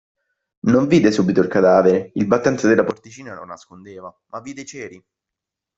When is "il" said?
1.41-1.47, 2.15-2.25